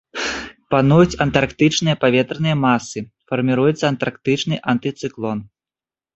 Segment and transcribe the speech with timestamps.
[0.73, 2.99] Пануюць антарктычныя паветраныя масы,
[3.33, 5.37] фарміруецца антарктычны антыцыклон.